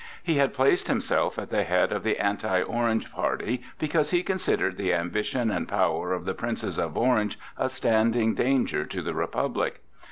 He 0.23 0.37
had 0.39 0.55
placed 0.55 0.87
himself 0.87 1.37
at 1.37 1.51
the 1.51 1.63
head 1.63 1.91
of 1.91 2.01
the 2.01 2.17
anti 2.17 2.59
Orange 2.63 3.11
party 3.11 3.61
because 3.77 4.09
he 4.09 4.23
considered 4.23 4.75
the 4.75 4.95
ambition 4.95 5.51
and 5.51 5.67
power 5.69 6.11
of 6.11 6.25
the 6.25 6.33
princes 6.33 6.79
of 6.79 6.97
Orange 6.97 7.37
a 7.55 7.69
standing 7.69 8.33
danger 8.33 8.83
to 8.83 9.03
the 9.03 9.13
Republic. 9.13 9.83